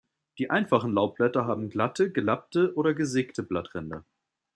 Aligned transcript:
Die 0.39 0.49
einfachen 0.49 0.93
Laubblätter 0.95 1.45
haben 1.45 1.69
glatte, 1.69 2.11
gelappte 2.11 2.73
oder 2.73 2.95
gesägte 2.95 3.43
Blattränder. 3.43 4.03